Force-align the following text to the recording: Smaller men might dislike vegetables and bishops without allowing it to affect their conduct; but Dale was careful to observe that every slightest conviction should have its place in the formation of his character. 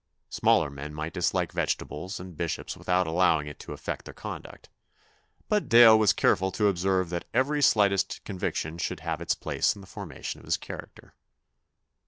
Smaller 0.29 0.71
men 0.71 0.95
might 0.95 1.13
dislike 1.13 1.51
vegetables 1.51 2.19
and 2.19 2.35
bishops 2.35 2.75
without 2.75 3.05
allowing 3.05 3.45
it 3.45 3.59
to 3.59 3.71
affect 3.71 4.05
their 4.05 4.15
conduct; 4.15 4.67
but 5.47 5.69
Dale 5.69 5.99
was 5.99 6.11
careful 6.11 6.51
to 6.53 6.65
observe 6.69 7.11
that 7.11 7.27
every 7.35 7.61
slightest 7.61 8.23
conviction 8.23 8.79
should 8.79 9.01
have 9.01 9.21
its 9.21 9.35
place 9.35 9.75
in 9.75 9.81
the 9.81 9.85
formation 9.85 10.39
of 10.39 10.45
his 10.45 10.57
character. 10.57 11.13